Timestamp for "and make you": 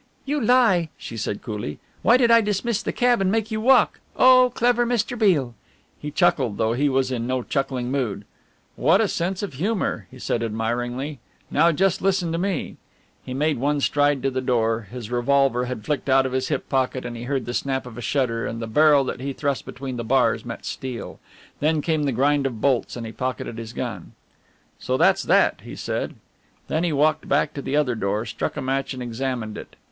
3.21-3.61